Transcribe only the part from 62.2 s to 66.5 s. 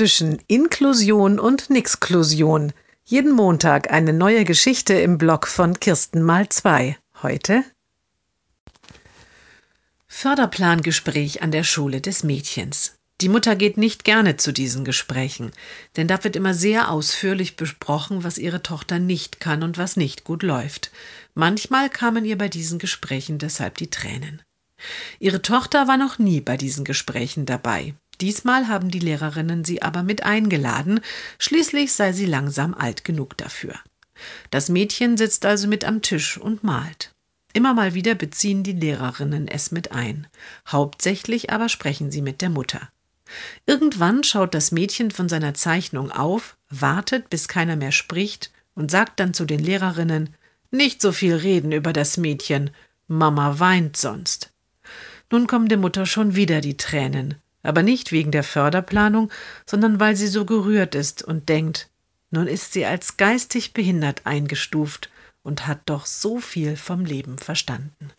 nun ist sie als geistig behindert eingestuft und hat doch so